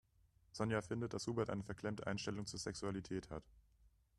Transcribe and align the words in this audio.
Sonja 0.51 0.81
findet, 0.81 1.13
dass 1.13 1.27
Hubert 1.27 1.51
eine 1.51 1.61
verklemmte 1.61 2.07
Einstellung 2.07 2.47
zur 2.47 2.59
Sexualität 2.59 3.29
hat. 3.29 3.43